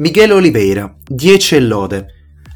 Miguel 0.00 0.30
Oliveira, 0.30 0.94
10 1.04 1.56
e 1.56 1.60
lode. 1.60 2.06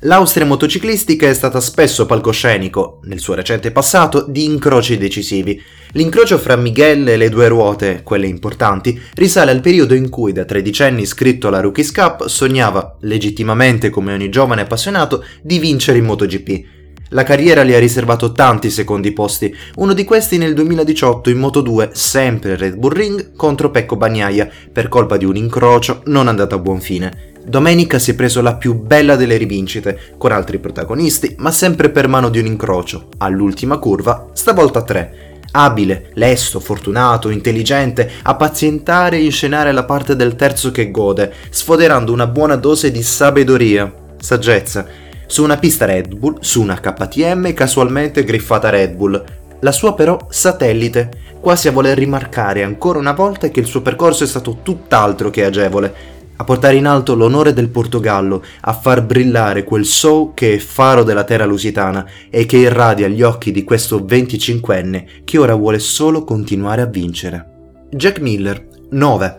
L'Austria 0.03 0.47
motociclistica 0.47 1.29
è 1.29 1.35
stata 1.35 1.59
spesso 1.59 2.07
palcoscenico, 2.07 3.01
nel 3.03 3.19
suo 3.19 3.35
recente 3.35 3.73
passato, 3.73 4.25
di 4.29 4.45
incroci 4.45 4.97
decisivi. 4.97 5.61
L'incrocio 5.95 6.39
fra 6.39 6.55
Miguel 6.55 7.09
e 7.09 7.17
le 7.17 7.29
due 7.29 7.49
ruote, 7.49 8.03
quelle 8.05 8.29
importanti, 8.29 8.97
risale 9.15 9.51
al 9.51 9.61
periodo 9.61 9.95
in 9.95 10.09
cui 10.09 10.31
da 10.31 10.45
tredicenni 10.45 11.03
iscritto 11.03 11.49
alla 11.49 11.59
Rookies 11.59 11.91
Cup 11.91 12.27
sognava, 12.29 12.97
legittimamente 13.01 13.91
come 13.91 14.13
ogni 14.13 14.29
giovane 14.29 14.61
appassionato, 14.61 15.25
di 15.43 15.59
vincere 15.59 15.99
in 15.99 16.05
MotoGP. 16.05 16.65
La 17.09 17.25
carriera 17.25 17.65
gli 17.65 17.75
ha 17.75 17.81
riservato 17.81 18.31
tanti 18.31 18.71
secondi 18.71 19.13
posti, 19.13 19.53
uno 19.77 19.95
di 19.95 20.05
questi 20.05 20.39
nel 20.39 20.55
2018 20.55 21.29
in 21.29 21.41
Moto2, 21.41 21.91
sempre 21.91 22.57
Red 22.57 22.77
Bull 22.77 22.93
Ring, 22.93 23.35
contro 23.35 23.73
Pecco 23.73 23.97
Bagnaia, 23.97 24.49
per 24.73 24.87
colpa 24.87 25.17
di 25.17 25.25
un 25.25 25.35
incrocio 25.35 26.03
non 26.07 26.29
andato 26.29 26.55
a 26.55 26.59
buon 26.59 26.81
fine. 26.81 27.32
Domenica 27.45 27.99
si 27.99 28.13
è 28.13 28.15
preso 28.15 28.41
la 28.41 28.55
più 28.55 28.75
bella 28.75 29.17
delle 29.17 29.37
rivincite, 29.37 30.15
con 30.17 30.31
altri 30.31 30.59
protagonisti, 30.59 31.35
ma 31.39 31.51
sempre 31.51 31.91
per 31.91 32.07
mano 32.07 32.29
di 32.29 32.39
un 32.39 32.47
incrocio, 32.47 33.09
all'ultima 33.19 33.79
curva, 33.79 34.29
stavolta 34.33 34.79
a 34.79 34.83
tre. 34.83 35.41
Abile, 35.51 36.11
lesto, 36.15 36.61
fortunato, 36.61 37.31
intelligente, 37.31 38.09
a 38.23 38.37
pazientare 38.37 39.17
e 39.17 39.25
inscenare 39.25 39.73
la 39.73 39.85
parte 39.85 40.15
del 40.15 40.37
terzo 40.37 40.71
che 40.71 40.91
gode, 40.93 41.33
sfoderando 41.51 42.13
una 42.13 42.29
buona 42.29 42.55
dose 42.55 42.93
di 42.93 43.03
sabedoria, 43.03 43.93
saggezza, 44.19 44.87
su 45.27 45.43
una 45.43 45.57
pista 45.57 45.85
Red 45.85 46.15
Bull, 46.15 46.39
su 46.41 46.63
una 46.63 46.79
KTM 46.79 47.53
casualmente 47.55 48.23
griffata 48.23 48.71
Red 48.71 48.95
Bull, 48.95 49.25
la 49.61 49.73
sua 49.73 49.95
però 49.95 50.17
satellite, 50.31 51.11
quasi 51.41 51.67
a 51.67 51.73
voler 51.73 51.99
rimarcare 51.99 52.63
ancora 52.63 52.99
una 52.99 53.13
volta 53.13 53.49
che 53.49 53.61
il 53.61 53.67
suo 53.67 53.83
percorso 53.83 54.23
è 54.25 54.29
stato 54.29 54.59
tutt'altro 54.63 55.31
che 55.31 55.45
agevole, 55.45 56.21
a 56.43 56.45
portare 56.45 56.75
in 56.75 56.87
alto 56.87 57.15
l'onore 57.15 57.53
del 57.53 57.69
Portogallo, 57.69 58.43
a 58.63 58.73
far 58.73 59.03
brillare 59.03 59.63
quel 59.63 59.85
show 59.85 60.35
che 60.35 60.55
è 60.55 60.59
faro 60.59 61.05
della 61.05 61.23
terra 61.23 61.45
lusitana 61.45 62.05
e 62.29 62.47
che 62.47 62.57
irradia 62.57 63.07
gli 63.07 63.23
occhi 63.23 63.53
di 63.53 63.63
questo 63.63 64.01
25enne 64.01 65.23
che 65.25 65.39
ora 65.39 65.55
vuole 65.55 65.79
solo 65.79 66.25
continuare 66.25 66.83
a 66.83 66.87
vincere. 66.87 67.47
Jack 67.91 68.21
Miller, 68.21 68.67
9. 68.91 69.37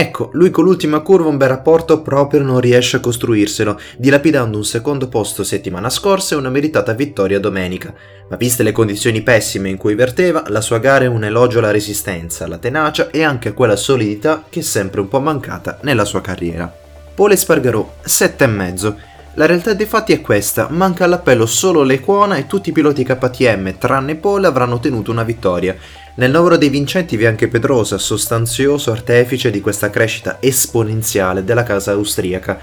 Ecco, 0.00 0.30
lui 0.34 0.50
con 0.50 0.62
l'ultima 0.62 1.00
curva 1.00 1.28
un 1.28 1.36
bel 1.36 1.48
rapporto 1.48 2.02
proprio 2.02 2.40
non 2.40 2.60
riesce 2.60 2.98
a 2.98 3.00
costruirselo, 3.00 3.80
dilapidando 3.96 4.56
un 4.56 4.64
secondo 4.64 5.08
posto 5.08 5.42
settimana 5.42 5.90
scorsa 5.90 6.36
e 6.36 6.38
una 6.38 6.50
meritata 6.50 6.92
vittoria 6.92 7.40
domenica. 7.40 7.92
Ma 8.28 8.36
viste 8.36 8.62
le 8.62 8.70
condizioni 8.70 9.22
pessime 9.22 9.70
in 9.70 9.76
cui 9.76 9.96
verteva, 9.96 10.44
la 10.50 10.60
sua 10.60 10.78
gara 10.78 11.06
è 11.06 11.08
un 11.08 11.24
elogio 11.24 11.58
alla 11.58 11.72
resistenza, 11.72 12.44
alla 12.44 12.58
tenacia 12.58 13.10
e 13.10 13.24
anche 13.24 13.48
a 13.48 13.52
quella 13.54 13.74
solidità 13.74 14.44
che 14.48 14.60
è 14.60 14.62
sempre 14.62 15.00
un 15.00 15.08
po' 15.08 15.18
mancata 15.18 15.78
nella 15.82 16.04
sua 16.04 16.20
carriera. 16.20 16.72
Paul 17.12 17.32
Espargarò, 17.32 17.94
7,5. 18.04 18.94
La 19.34 19.46
realtà 19.46 19.74
dei 19.74 19.86
fatti 19.86 20.12
è 20.12 20.20
questa, 20.20 20.68
manca 20.70 21.06
all'appello 21.06 21.44
solo 21.44 21.82
l'Equona 21.82 22.36
e 22.36 22.46
tutti 22.46 22.68
i 22.68 22.72
piloti 22.72 23.02
KTM, 23.02 23.78
tranne 23.78 24.14
Paul, 24.14 24.44
avranno 24.44 24.76
ottenuto 24.76 25.10
una 25.10 25.24
vittoria. 25.24 25.76
Nel 26.18 26.32
novero 26.32 26.56
dei 26.56 26.68
vincenti 26.68 27.16
vi 27.16 27.22
è 27.22 27.26
anche 27.28 27.46
Pedrosa, 27.46 27.96
sostanzioso 27.96 28.90
artefice 28.90 29.52
di 29.52 29.60
questa 29.60 29.88
crescita 29.88 30.38
esponenziale 30.40 31.44
della 31.44 31.62
casa 31.62 31.92
austriaca. 31.92 32.58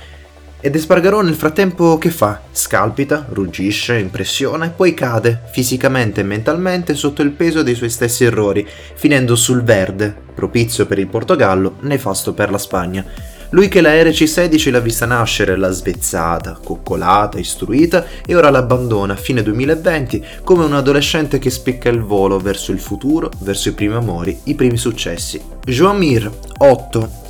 Ed 0.60 0.76
Espargarò 0.76 1.22
nel 1.22 1.36
frattempo 1.36 1.98
che 1.98 2.10
fa? 2.10 2.42
Scalpita, 2.52 3.28
ruggisce, 3.30 3.98
impressiona 3.98 4.66
e 4.66 4.72
poi 4.72 4.94
cade, 4.94 5.44
fisicamente 5.54 6.20
e 6.20 6.26
mentalmente, 6.26 6.96
sotto 6.96 7.22
il 7.22 7.32
peso 7.32 7.64
dei 7.64 7.76
suoi 7.76 7.90
stessi 7.90 8.26
errori, 8.26 8.68
finendo 8.96 9.38
sul 9.38 9.64
verde, 9.64 10.14
propizio 10.34 10.86
per 10.86 11.00
il 11.00 11.08
Portogallo, 11.08 11.78
nefasto 11.80 12.34
per 12.34 12.52
la 12.52 12.58
Spagna. 12.58 13.06
Lui 13.50 13.68
che 13.68 13.82
la 13.82 13.92
RC16 13.92 14.72
l'ha 14.72 14.80
vista 14.80 15.06
nascere, 15.06 15.56
l'ha 15.56 15.70
svezzata, 15.70 16.60
coccolata, 16.64 17.40
istruita 17.40 18.06
e 18.26 18.36
ora 18.36 18.50
l'abbandona 18.50 19.14
a 19.14 19.18
fine 19.18 19.44
2020 19.44 20.26
come 20.44 20.66
un 20.66 20.74
adolescente 20.74 21.40
che 21.40 21.50
spicca 21.50 21.90
il 21.90 22.02
volo 22.02 22.40
verso 22.40 22.72
il 22.72 22.80
futuro, 22.80 23.30
verso 23.40 23.70
i 23.70 23.74
primi 23.74 23.94
amori, 23.96 24.40
i 24.44 24.56
primi 24.56 24.78
successi. 24.78 25.42
Joan 25.64 25.98
Mir, 25.98 26.32
8. 26.58 27.24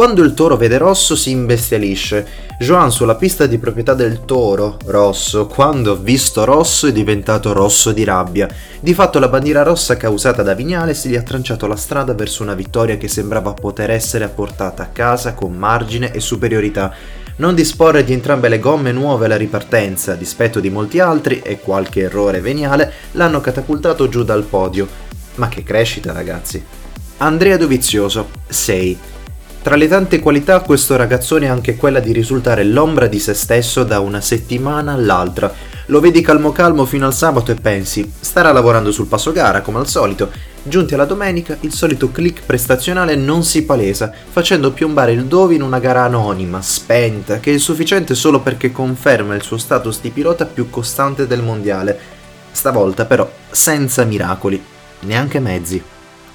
Quando 0.00 0.22
il 0.22 0.32
toro 0.32 0.56
vede 0.56 0.78
rosso 0.78 1.14
si 1.14 1.30
imbestialisce. 1.30 2.26
Joan 2.58 2.90
sulla 2.90 3.16
pista 3.16 3.44
di 3.44 3.58
proprietà 3.58 3.92
del 3.92 4.24
toro, 4.24 4.78
rosso, 4.86 5.46
quando 5.46 5.92
ha 5.92 5.96
visto 5.96 6.46
rosso 6.46 6.86
è 6.86 6.92
diventato 6.92 7.52
rosso 7.52 7.92
di 7.92 8.02
rabbia. 8.02 8.48
Di 8.80 8.94
fatto 8.94 9.18
la 9.18 9.28
bandiera 9.28 9.62
rossa 9.62 9.98
causata 9.98 10.42
da 10.42 10.54
Vignales 10.54 11.06
gli 11.06 11.16
ha 11.16 11.22
tranciato 11.22 11.66
la 11.66 11.76
strada 11.76 12.14
verso 12.14 12.42
una 12.42 12.54
vittoria 12.54 12.96
che 12.96 13.08
sembrava 13.08 13.52
poter 13.52 13.90
essere 13.90 14.24
apportata 14.24 14.84
a 14.84 14.88
casa 14.90 15.34
con 15.34 15.52
margine 15.52 16.12
e 16.12 16.20
superiorità. 16.20 16.94
Non 17.36 17.54
disporre 17.54 18.02
di 18.02 18.14
entrambe 18.14 18.48
le 18.48 18.58
gomme 18.58 18.92
nuove 18.92 19.26
alla 19.26 19.36
ripartenza, 19.36 20.12
a 20.12 20.16
dispetto 20.16 20.60
di 20.60 20.70
molti 20.70 20.98
altri 20.98 21.42
e 21.44 21.60
qualche 21.60 22.04
errore 22.04 22.40
veniale, 22.40 22.90
l'hanno 23.12 23.42
catapultato 23.42 24.08
giù 24.08 24.22
dal 24.22 24.44
podio. 24.44 24.88
Ma 25.34 25.48
che 25.48 25.62
crescita 25.62 26.10
ragazzi! 26.12 26.64
Andrea 27.18 27.58
Dovizioso, 27.58 28.30
6. 28.48 29.18
Tra 29.62 29.76
le 29.76 29.88
tante 29.88 30.20
qualità 30.20 30.60
questo 30.60 30.96
ragazzone 30.96 31.46
ha 31.46 31.52
anche 31.52 31.76
quella 31.76 32.00
di 32.00 32.12
risultare 32.12 32.64
l'ombra 32.64 33.06
di 33.08 33.18
se 33.18 33.34
stesso 33.34 33.84
da 33.84 34.00
una 34.00 34.22
settimana 34.22 34.94
all'altra. 34.94 35.52
Lo 35.86 36.00
vedi 36.00 36.22
calmo 36.22 36.50
calmo 36.50 36.86
fino 36.86 37.04
al 37.04 37.12
sabato 37.12 37.52
e 37.52 37.56
pensi, 37.56 38.10
starà 38.20 38.52
lavorando 38.52 38.90
sul 38.90 39.06
passo 39.06 39.32
gara 39.32 39.60
come 39.60 39.78
al 39.78 39.86
solito. 39.86 40.30
Giunti 40.62 40.94
alla 40.94 41.04
domenica, 41.04 41.58
il 41.60 41.74
solito 41.74 42.10
click 42.10 42.42
prestazionale 42.46 43.16
non 43.16 43.44
si 43.44 43.64
palesa, 43.64 44.10
facendo 44.30 44.72
piombare 44.72 45.12
il 45.12 45.26
Dovi 45.26 45.56
in 45.56 45.62
una 45.62 45.78
gara 45.78 46.04
anonima, 46.04 46.62
spenta, 46.62 47.38
che 47.38 47.52
è 47.52 47.58
sufficiente 47.58 48.14
solo 48.14 48.40
perché 48.40 48.72
conferma 48.72 49.34
il 49.34 49.42
suo 49.42 49.58
status 49.58 50.00
di 50.00 50.08
pilota 50.08 50.46
più 50.46 50.70
costante 50.70 51.26
del 51.26 51.42
mondiale. 51.42 51.98
Stavolta 52.50 53.04
però 53.04 53.30
senza 53.50 54.04
miracoli, 54.04 54.62
neanche 55.00 55.38
mezzi. 55.38 55.82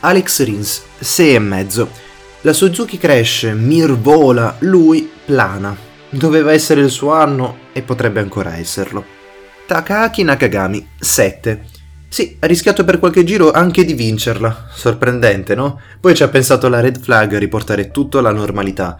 Alex 0.01 0.43
Rins, 0.43 0.83
6,5 1.01 2.04
la 2.45 2.53
Suzuki 2.53 2.99
cresce, 2.99 3.55
Mir 3.55 3.97
vola, 3.97 4.55
lui 4.59 5.09
plana. 5.25 5.75
Doveva 6.11 6.51
essere 6.53 6.81
il 6.81 6.91
suo 6.91 7.11
anno 7.11 7.57
e 7.73 7.81
potrebbe 7.81 8.19
ancora 8.19 8.55
esserlo. 8.55 9.03
Takaki 9.65 10.21
Nakagami, 10.21 10.89
7. 10.99 11.65
Sì, 12.07 12.37
ha 12.39 12.45
rischiato 12.45 12.85
per 12.85 12.99
qualche 12.99 13.23
giro 13.23 13.51
anche 13.51 13.83
di 13.83 13.93
vincerla. 13.93 14.67
Sorprendente, 14.71 15.55
no? 15.55 15.81
Poi 15.99 16.13
ci 16.13 16.21
ha 16.21 16.27
pensato 16.27 16.69
la 16.69 16.81
red 16.81 16.99
flag 16.99 17.33
a 17.33 17.39
riportare 17.39 17.89
tutto 17.89 18.19
alla 18.19 18.31
normalità. 18.31 18.95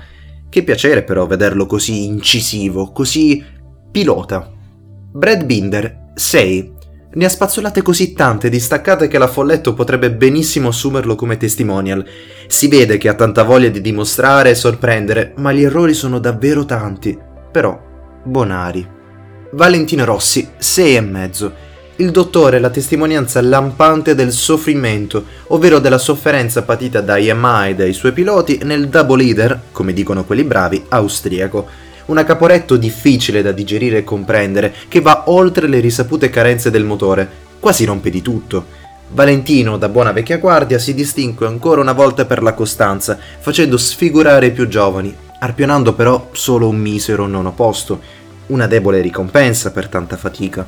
Che 0.49 0.63
piacere 0.63 1.03
però 1.03 1.27
vederlo 1.27 1.67
così 1.67 2.05
incisivo, 2.05 2.91
così 2.91 3.45
pilota. 3.91 4.51
Brad 5.11 5.45
Binder, 5.45 6.13
6. 6.15 6.73
Ne 7.15 7.23
ha 7.23 7.29
spazzolate 7.29 7.81
così 7.81 8.11
tante 8.11 8.49
distaccate 8.49 9.07
che 9.07 9.17
la 9.17 9.29
Folletto 9.29 9.73
potrebbe 9.73 10.11
benissimo 10.11 10.67
assumerlo 10.67 11.15
come 11.15 11.37
testimonial. 11.37 12.05
Si 12.47 12.67
vede 12.67 12.97
che 12.97 13.07
ha 13.07 13.13
tanta 13.13 13.43
voglia 13.43 13.69
di 13.69 13.79
dimostrare 13.79 14.49
e 14.49 14.55
sorprendere, 14.55 15.31
ma 15.37 15.53
gli 15.53 15.63
errori 15.63 15.93
sono 15.93 16.19
davvero 16.19 16.65
tanti. 16.65 17.17
Però, 17.53 17.81
bonari. 18.21 18.85
Valentino 19.51 20.03
Rossi, 20.03 20.45
6 20.57 20.95
e 20.95 21.01
mezzo. 21.01 21.53
Il 21.97 22.11
dottore 22.11 22.57
è 22.57 22.59
la 22.59 22.69
testimonianza 22.69 23.41
lampante 23.41 24.13
del 24.13 24.33
soffrimento, 24.33 25.23
ovvero 25.47 25.79
della 25.79 25.97
sofferenza 25.97 26.63
patita 26.63 26.99
da 26.99 27.17
Yamaha 27.17 27.67
e 27.67 27.75
dai 27.75 27.93
suoi 27.93 28.11
piloti 28.11 28.59
nel 28.63 28.89
double 28.89 29.23
leader, 29.23 29.61
come 29.71 29.93
dicono 29.93 30.25
quelli 30.25 30.43
bravi, 30.43 30.83
austriaco 30.89 31.65
un 32.05 32.23
caporetto 32.25 32.77
difficile 32.77 33.41
da 33.41 33.51
digerire 33.51 33.99
e 33.99 34.03
comprendere, 34.03 34.73
che 34.87 35.01
va 35.01 35.23
oltre 35.27 35.67
le 35.67 35.79
risapute 35.79 36.29
carenze 36.29 36.69
del 36.69 36.83
motore, 36.83 37.27
quasi 37.59 37.85
rompe 37.85 38.09
di 38.09 38.21
tutto. 38.21 38.83
Valentino, 39.09 39.77
da 39.77 39.89
buona 39.89 40.11
vecchia 40.11 40.37
guardia, 40.37 40.79
si 40.79 40.93
distingue 40.93 41.47
ancora 41.47 41.81
una 41.81 41.93
volta 41.93 42.25
per 42.25 42.41
la 42.41 42.53
costanza, 42.53 43.17
facendo 43.39 43.77
sfigurare 43.77 44.47
i 44.47 44.51
più 44.51 44.67
giovani, 44.67 45.15
arpionando 45.39 45.93
però 45.93 46.29
solo 46.31 46.67
un 46.67 46.77
misero 46.77 47.27
nono 47.27 47.53
posto, 47.53 47.99
una 48.47 48.67
debole 48.67 49.01
ricompensa 49.01 49.71
per 49.71 49.87
tanta 49.87 50.17
fatica. 50.17 50.67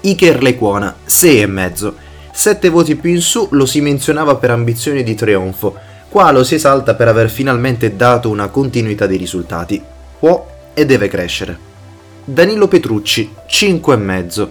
Iker 0.00 0.42
Lecuona, 0.42 0.94
6,5. 1.06 1.92
Sette 2.32 2.68
voti 2.68 2.96
più 2.96 3.10
in 3.10 3.20
su 3.20 3.48
lo 3.52 3.64
si 3.64 3.80
menzionava 3.80 4.36
per 4.36 4.50
ambizioni 4.50 5.02
di 5.02 5.14
trionfo, 5.14 5.76
qua 6.08 6.30
lo 6.32 6.42
si 6.42 6.56
esalta 6.56 6.94
per 6.94 7.08
aver 7.08 7.30
finalmente 7.30 7.96
dato 7.96 8.28
una 8.28 8.48
continuità 8.48 9.06
di 9.06 9.16
risultati. 9.16 9.82
Può 10.18 10.53
e 10.74 10.84
deve 10.84 11.08
crescere. 11.08 11.72
Danilo 12.24 12.68
Petrucci, 12.68 13.32
5,5. 13.48 14.48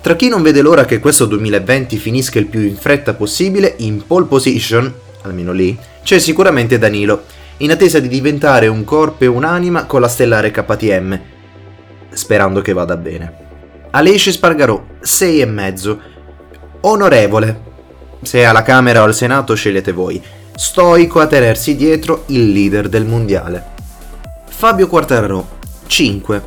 Tra 0.00 0.14
chi 0.14 0.28
non 0.28 0.42
vede 0.42 0.62
l'ora 0.62 0.84
che 0.84 1.00
questo 1.00 1.26
2020 1.26 1.96
finisca 1.96 2.38
il 2.38 2.46
più 2.46 2.60
in 2.60 2.76
fretta 2.76 3.14
possibile 3.14 3.74
in 3.78 4.06
pole 4.06 4.26
position, 4.26 4.92
almeno 5.22 5.52
lì, 5.52 5.76
c'è 6.04 6.20
sicuramente 6.20 6.78
Danilo, 6.78 7.24
in 7.58 7.72
attesa 7.72 7.98
di 7.98 8.06
diventare 8.06 8.68
un 8.68 8.84
corpo 8.84 9.24
e 9.24 9.26
un'anima 9.26 9.86
con 9.86 10.00
la 10.00 10.08
stellare 10.08 10.52
KTM, 10.52 11.20
sperando 12.10 12.60
che 12.62 12.72
vada 12.72 12.96
bene. 12.96 13.44
Alesce 13.90 14.30
Spargarò, 14.30 14.80
6,5. 15.02 15.98
Onorevole. 16.82 17.60
Se 18.22 18.44
alla 18.44 18.62
Camera 18.62 19.00
o 19.00 19.04
al 19.04 19.14
Senato 19.14 19.54
scegliete 19.54 19.90
voi. 19.90 20.22
Stoico 20.54 21.18
a 21.18 21.26
tenersi 21.26 21.74
dietro 21.74 22.22
il 22.26 22.52
leader 22.52 22.88
del 22.88 23.04
mondiale. 23.04 23.64
Fabio 24.46 24.86
Quartararo 24.86 25.55
5. 25.86 26.42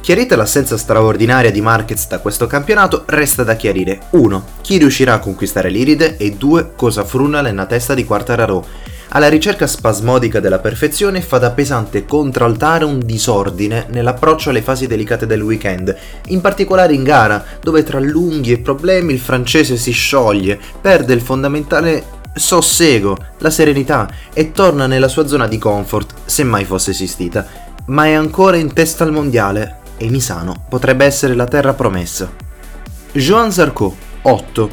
Chiarita 0.00 0.36
l'assenza 0.36 0.76
straordinaria 0.76 1.50
di 1.50 1.60
Marquez 1.60 2.06
da 2.08 2.18
questo 2.18 2.46
campionato, 2.46 3.04
resta 3.06 3.42
da 3.42 3.56
chiarire 3.56 4.00
1. 4.10 4.44
Chi 4.60 4.76
riuscirà 4.76 5.14
a 5.14 5.18
conquistare 5.18 5.70
l'Iride 5.70 6.16
e 6.18 6.32
2. 6.32 6.72
Cosa 6.76 7.04
fruna 7.04 7.40
nella 7.40 7.66
testa 7.66 7.94
di 7.94 8.04
Quartararo. 8.04 8.92
Alla 9.08 9.28
ricerca 9.28 9.66
spasmodica 9.66 10.40
della 10.40 10.58
perfezione 10.58 11.22
fa 11.22 11.38
da 11.38 11.52
pesante 11.52 12.04
contraltare 12.04 12.84
un 12.84 12.98
disordine 12.98 13.86
nell'approccio 13.90 14.50
alle 14.50 14.60
fasi 14.60 14.86
delicate 14.86 15.24
del 15.24 15.40
weekend, 15.40 15.96
in 16.26 16.40
particolare 16.40 16.94
in 16.94 17.04
gara, 17.04 17.42
dove 17.62 17.82
tra 17.82 18.00
lunghi 18.00 18.52
e 18.52 18.58
problemi 18.58 19.12
il 19.12 19.20
francese 19.20 19.76
si 19.76 19.92
scioglie, 19.92 20.58
perde 20.80 21.14
il 21.14 21.20
fondamentale 21.20 22.04
sossego, 22.34 23.16
la 23.38 23.50
serenità 23.50 24.10
e 24.32 24.50
torna 24.50 24.86
nella 24.86 25.08
sua 25.08 25.26
zona 25.26 25.46
di 25.46 25.58
comfort, 25.58 26.14
se 26.24 26.42
mai 26.42 26.64
fosse 26.64 26.90
esistita, 26.90 27.46
ma 27.86 28.06
è 28.06 28.12
ancora 28.12 28.56
in 28.56 28.72
testa 28.72 29.04
al 29.04 29.12
mondiale, 29.12 29.78
e 29.96 30.08
Misano 30.08 30.64
potrebbe 30.68 31.04
essere 31.04 31.34
la 31.34 31.46
terra 31.46 31.74
promessa. 31.74 32.30
Joan 33.12 33.52
Zarco, 33.52 33.94
8. 34.22 34.70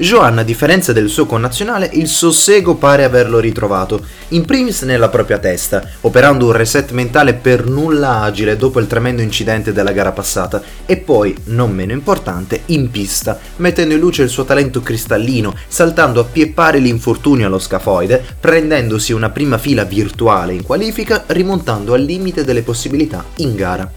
Joan, 0.00 0.38
a 0.38 0.42
differenza 0.42 0.94
del 0.94 1.10
suo 1.10 1.26
connazionale, 1.26 1.90
il 1.92 2.08
sossego 2.08 2.76
pare 2.76 3.04
averlo 3.04 3.38
ritrovato, 3.38 4.02
in 4.28 4.46
primis 4.46 4.80
nella 4.80 5.10
propria 5.10 5.36
testa, 5.36 5.86
operando 6.00 6.46
un 6.46 6.52
reset 6.52 6.92
mentale 6.92 7.34
per 7.34 7.66
nulla 7.66 8.22
agile 8.22 8.56
dopo 8.56 8.80
il 8.80 8.86
tremendo 8.86 9.20
incidente 9.20 9.74
della 9.74 9.92
gara 9.92 10.12
passata, 10.12 10.62
e 10.86 10.96
poi, 10.96 11.36
non 11.44 11.74
meno 11.74 11.92
importante, 11.92 12.62
in 12.66 12.90
pista, 12.90 13.38
mettendo 13.56 13.92
in 13.92 14.00
luce 14.00 14.22
il 14.22 14.30
suo 14.30 14.46
talento 14.46 14.80
cristallino, 14.80 15.54
saltando 15.68 16.20
a 16.20 16.24
pie 16.24 16.48
pari 16.48 16.80
l'infortunio 16.80 17.46
allo 17.46 17.58
scafoide, 17.58 18.24
prendendosi 18.40 19.12
una 19.12 19.28
prima 19.28 19.58
fila 19.58 19.84
virtuale 19.84 20.54
in 20.54 20.62
qualifica, 20.62 21.24
rimontando 21.26 21.92
al 21.92 22.00
limite 22.00 22.42
delle 22.42 22.62
possibilità 22.62 23.22
in 23.36 23.54
gara. 23.54 23.92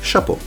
Chapeau. 0.00 0.38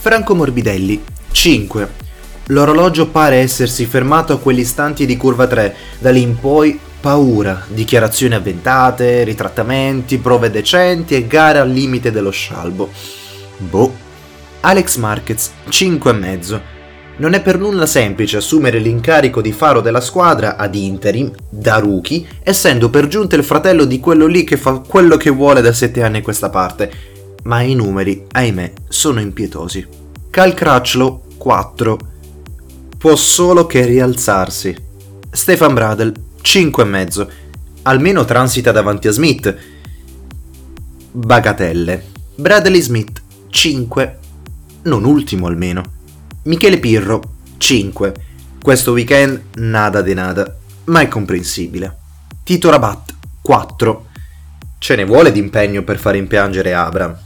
Franco 0.00 0.34
Morbidelli, 0.34 1.04
5. 1.32 2.07
L'orologio 2.48 3.08
pare 3.08 3.36
essersi 3.36 3.86
fermato 3.86 4.34
a 4.34 4.38
quegli 4.38 4.60
istanti 4.60 5.06
di 5.06 5.16
curva 5.16 5.46
3, 5.46 5.74
da 5.98 6.10
lì 6.10 6.22
in 6.22 6.38
poi 6.38 6.78
paura, 7.00 7.64
dichiarazioni 7.68 8.34
avventate, 8.34 9.24
ritrattamenti, 9.24 10.18
prove 10.18 10.50
decenti 10.50 11.14
e 11.14 11.26
gare 11.26 11.58
al 11.58 11.70
limite 11.70 12.10
dello 12.10 12.30
scialbo. 12.30 12.90
Boh. 13.58 14.06
Alex 14.60 14.96
Marquez, 14.96 15.52
5,5. 15.68 16.60
Non 17.18 17.34
è 17.34 17.40
per 17.40 17.58
nulla 17.58 17.86
semplice 17.86 18.36
assumere 18.36 18.78
l'incarico 18.78 19.40
di 19.40 19.52
faro 19.52 19.80
della 19.80 20.00
squadra 20.00 20.56
ad 20.56 20.74
interim, 20.74 21.30
da 21.48 21.78
rookie, 21.78 22.24
essendo 22.42 22.90
per 22.90 23.08
giunta 23.08 23.36
il 23.36 23.44
fratello 23.44 23.84
di 23.84 23.98
quello 24.00 24.26
lì 24.26 24.44
che 24.44 24.56
fa 24.56 24.78
quello 24.78 25.16
che 25.16 25.30
vuole 25.30 25.60
da 25.60 25.72
7 25.72 26.02
anni 26.02 26.18
a 26.18 26.22
questa 26.22 26.48
parte 26.48 27.16
ma 27.48 27.62
i 27.62 27.74
numeri, 27.74 28.26
ahimè, 28.30 28.72
sono 28.88 29.20
impietosi. 29.20 29.86
Cal 30.30 30.52
Crutchlow 30.52 31.22
4. 31.38 31.98
Può 32.98 33.14
solo 33.14 33.66
che 33.66 33.86
rialzarsi. 33.86 34.76
Stefan 35.30 35.72
Bradel 35.72 36.12
5,5. 36.42 37.28
Almeno 37.82 38.24
transita 38.24 38.72
davanti 38.72 39.06
a 39.06 39.12
Smith. 39.12 39.56
Bagatelle. 41.12 42.04
Bradley 42.34 42.80
Smith 42.80 43.22
5. 43.50 44.18
Non 44.82 45.04
ultimo 45.04 45.46
almeno. 45.46 45.82
Michele 46.46 46.80
Pirro 46.80 47.34
5. 47.58 48.14
Questo 48.60 48.90
weekend 48.90 49.42
nada 49.54 50.02
de 50.02 50.14
nada, 50.14 50.56
ma 50.86 51.00
è 51.00 51.06
comprensibile. 51.06 51.96
Tito 52.42 52.68
Rabat 52.68 53.14
4. 53.40 54.06
Ce 54.78 54.96
ne 54.96 55.04
vuole 55.04 55.30
d'impegno 55.30 55.84
per 55.84 55.98
far 56.00 56.16
impiangere 56.16 56.74
Abram. 56.74 57.16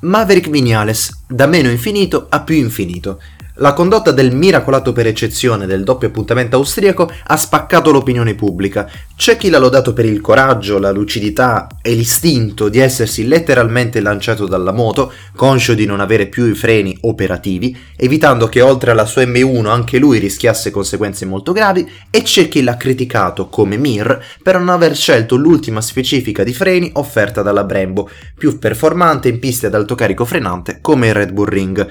Maverick 0.00 0.50
Vignales, 0.50 1.24
da 1.28 1.46
meno 1.46 1.70
infinito 1.70 2.26
a 2.28 2.40
più 2.40 2.56
infinito. 2.56 3.20
La 3.60 3.74
condotta 3.74 4.10
del 4.10 4.34
miracolato 4.34 4.92
per 4.92 5.06
eccezione 5.06 5.66
del 5.66 5.84
doppio 5.84 6.08
appuntamento 6.08 6.56
austriaco 6.56 7.12
ha 7.26 7.36
spaccato 7.36 7.90
l'opinione 7.90 8.34
pubblica. 8.34 8.88
C'è 9.14 9.36
chi 9.36 9.50
l'ha 9.50 9.58
lodato 9.58 9.92
per 9.92 10.06
il 10.06 10.22
coraggio, 10.22 10.78
la 10.78 10.90
lucidità 10.90 11.66
e 11.82 11.92
l'istinto 11.92 12.70
di 12.70 12.78
essersi 12.78 13.26
letteralmente 13.26 14.00
lanciato 14.00 14.46
dalla 14.46 14.72
moto, 14.72 15.12
conscio 15.36 15.74
di 15.74 15.84
non 15.84 16.00
avere 16.00 16.24
più 16.24 16.46
i 16.46 16.54
freni 16.54 16.96
operativi, 17.02 17.76
evitando 17.96 18.48
che 18.48 18.62
oltre 18.62 18.92
alla 18.92 19.04
sua 19.04 19.24
M1 19.24 19.66
anche 19.66 19.98
lui 19.98 20.20
rischiasse 20.20 20.70
conseguenze 20.70 21.26
molto 21.26 21.52
gravi, 21.52 21.86
e 22.10 22.22
c'è 22.22 22.48
chi 22.48 22.62
l'ha 22.62 22.78
criticato 22.78 23.50
come 23.50 23.76
Mir 23.76 24.24
per 24.42 24.56
non 24.56 24.70
aver 24.70 24.96
scelto 24.96 25.36
l'ultima 25.36 25.82
specifica 25.82 26.44
di 26.44 26.54
freni 26.54 26.92
offerta 26.94 27.42
dalla 27.42 27.64
Brembo, 27.64 28.08
più 28.38 28.58
performante 28.58 29.28
in 29.28 29.38
piste 29.38 29.66
ad 29.66 29.74
alto 29.74 29.94
carico 29.94 30.24
frenante 30.24 30.78
come 30.80 31.08
il 31.08 31.14
Red 31.14 31.32
Bull 31.32 31.48
Ring 31.48 31.88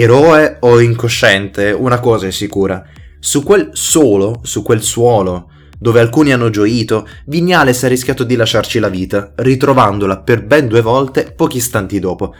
eroe 0.00 0.58
o 0.60 0.80
incosciente, 0.80 1.72
una 1.72 2.00
cosa 2.00 2.26
è 2.26 2.30
sicura. 2.30 2.84
Su 3.18 3.42
quel 3.42 3.70
solo, 3.72 4.40
su 4.42 4.62
quel 4.62 4.82
suolo, 4.82 5.50
dove 5.78 6.00
alcuni 6.00 6.32
hanno 6.32 6.50
gioito, 6.50 7.08
Vignales 7.26 7.82
ha 7.84 7.88
rischiato 7.88 8.24
di 8.24 8.36
lasciarci 8.36 8.78
la 8.78 8.88
vita, 8.88 9.32
ritrovandola 9.36 10.20
per 10.20 10.44
ben 10.44 10.68
due 10.68 10.82
volte 10.82 11.32
pochi 11.34 11.56
istanti 11.56 11.98
dopo. 11.98 12.34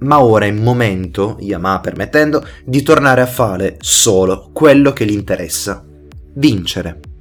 Ma 0.00 0.22
ora 0.22 0.44
è 0.44 0.48
il 0.48 0.60
momento, 0.60 1.36
Yamaha 1.40 1.80
permettendo, 1.80 2.46
di 2.64 2.82
tornare 2.82 3.20
a 3.20 3.26
fare 3.26 3.76
solo 3.80 4.50
quello 4.52 4.92
che 4.92 5.06
gli 5.06 5.12
interessa. 5.12 5.84
Vincere. 6.34 7.15